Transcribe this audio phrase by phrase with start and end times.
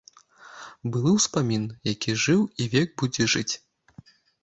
[0.95, 1.63] Былы ўспамін,
[1.93, 3.51] які жыў і век будзе жыць.